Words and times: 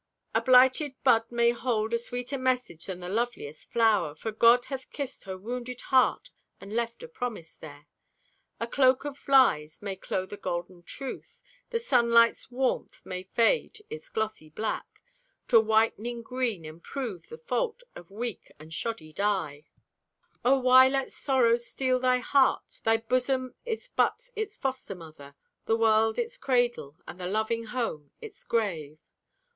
A 0.33 0.41
blighted 0.41 0.95
bud 1.03 1.25
may 1.31 1.51
hold 1.51 1.93
A 1.93 1.99
sweeter 1.99 2.39
message 2.39 2.87
than 2.87 3.01
the 3.01 3.07
loveliest 3.07 3.69
flower. 3.71 4.15
For 4.15 4.31
God 4.31 4.65
hath 4.65 4.89
kissed 4.89 5.25
her 5.25 5.37
wounded 5.37 5.79
heart 5.81 6.31
And 6.59 6.73
left 6.75 7.03
a 7.03 7.07
promise 7.07 7.53
there. 7.53 7.85
A 8.59 8.65
cloak 8.65 9.05
of 9.05 9.27
lies 9.27 9.79
may 9.83 9.95
clothe 9.95 10.33
a 10.33 10.37
golden 10.37 10.81
truth. 10.81 11.39
The 11.69 11.77
sunlight's 11.77 12.49
warmth 12.49 13.01
may 13.05 13.21
fade 13.21 13.83
its 13.91 14.09
glossy 14.09 14.49
black 14.49 14.87
To 15.49 15.59
whitening 15.59 16.23
green 16.23 16.65
and 16.65 16.81
prove 16.81 17.27
the 17.29 17.37
fault 17.37 17.83
Of 17.95 18.09
weak 18.09 18.51
and 18.57 18.73
shoddy 18.73 19.13
dye. 19.13 19.65
Oh, 20.43 20.57
why 20.57 20.87
let 20.87 21.11
sorrow 21.11 21.57
steel 21.57 21.99
thy 21.99 22.17
heart? 22.17 22.81
Thy 22.83 22.97
busom 22.97 23.53
is 23.67 23.87
but 23.95 24.31
its 24.35 24.57
foster 24.57 24.95
mother, 24.95 25.35
The 25.67 25.77
world 25.77 26.17
its 26.17 26.37
cradle, 26.37 26.95
and 27.07 27.19
the 27.19 27.27
loving 27.27 27.65
home 27.65 28.09
Its 28.19 28.43
grave. 28.43 28.97